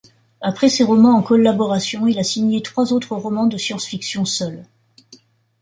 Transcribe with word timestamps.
Après 0.41 0.67
ces 0.67 0.83
romans 0.83 1.15
en 1.15 1.21
collaboration, 1.21 2.07
il 2.07 2.17
a 2.17 2.23
signé 2.23 2.63
trois 2.63 2.91
autres 2.91 3.15
romans 3.15 3.45
de 3.45 3.57
science-fiction 3.57 4.25
seul. 4.25 4.65